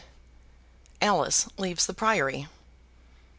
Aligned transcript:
Alice 0.99 1.47
Leaves 1.59 1.85
the 1.85 1.93
Priory. 1.93 2.47